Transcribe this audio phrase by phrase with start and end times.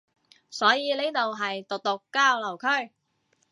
[0.49, 2.91] 所以呢度係毒毒交流區